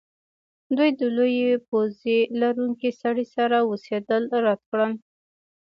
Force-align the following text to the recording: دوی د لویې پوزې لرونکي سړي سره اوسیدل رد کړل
دوی 0.77 0.89
د 0.99 1.01
لویې 1.17 1.51
پوزې 1.67 2.19
لرونکي 2.41 2.89
سړي 3.01 3.25
سره 3.35 3.57
اوسیدل 3.69 4.23
رد 4.45 4.61
کړل 4.69 4.91